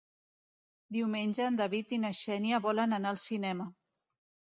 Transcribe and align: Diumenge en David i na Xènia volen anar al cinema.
Diumenge 0.95 1.45
en 1.47 1.59
David 1.59 1.93
i 1.97 1.99
na 2.05 2.11
Xènia 2.21 2.61
volen 2.65 2.97
anar 2.99 3.13
al 3.13 3.21
cinema. 3.25 3.69